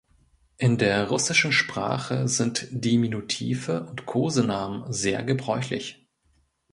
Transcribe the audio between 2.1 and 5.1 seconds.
sind Diminutive und Kosenamen